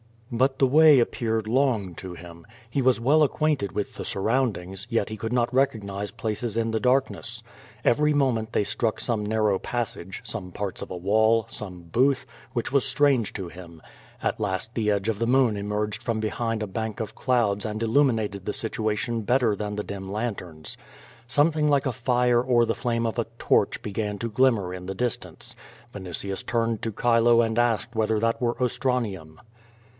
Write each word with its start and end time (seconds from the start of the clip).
But 0.31 0.57
the 0.59 0.65
way 0.65 0.99
appeared 0.99 1.45
long 1.45 1.93
to 1.95 2.13
him. 2.15 2.47
He 2.69 2.81
was 2.81 3.01
well 3.01 3.21
acquainted 3.21 3.73
with 3.73 3.93
the 3.95 4.05
surroundings, 4.05 4.87
yet 4.89 5.09
he 5.09 5.17
could 5.17 5.33
not 5.33 5.53
recognize 5.53 6.09
places 6.09 6.55
in 6.57 6.71
QUO 6.71 6.71
VADIS, 6.81 6.85
155 7.43 7.43
tlie 7.43 7.43
darkness. 7.43 7.43
Erery 7.85 8.15
moment 8.15 8.53
they 8.53 8.63
struck 8.63 8.99
some 8.99 9.25
narrow 9.25 9.59
pass 9.59 9.95
age, 9.97 10.21
some 10.23 10.51
parts 10.51 10.81
of 10.81 10.89
a 10.89 10.97
wall, 10.97 11.45
some 11.49 11.81
booth, 11.83 12.25
which 12.53 12.71
was 12.71 12.85
strange 12.85 13.33
to 13.33 13.49
him. 13.49 13.79
At 14.23 14.39
last 14.39 14.73
the 14.73 14.89
edge 14.89 15.07
of 15.09 15.17
tlie 15.19 15.27
moon 15.27 15.55
emerged 15.57 16.01
from 16.01 16.19
behind 16.21 16.63
a 16.63 16.67
bank 16.67 16.99
of 17.01 17.13
clouds 17.13 17.65
and 17.65 17.83
illuminated 17.83 18.45
the 18.45 18.53
situation 18.53 19.21
better 19.21 19.55
than 19.55 19.75
the 19.75 19.83
dim 19.83 20.11
lanterns. 20.11 20.77
Something 21.27 21.67
hke 21.67 21.85
a 21.85 21.91
fire 21.91 22.41
or 22.41 22.65
the 22.65 22.73
flame 22.73 23.05
of 23.05 23.19
a 23.19 23.27
torch 23.37 23.81
began 23.83 24.17
to 24.19 24.31
glimmer 24.31 24.73
in 24.73 24.85
the 24.87 24.95
distance. 24.95 25.55
Vinitius 25.93 26.41
turned 26.43 26.81
to 26.83 26.91
Chilo 26.91 27.41
and 27.41 27.59
asked 27.59 27.93
whether 27.93 28.17
that 28.19 28.41
were 28.41 28.55
Ostranium. 28.55 29.37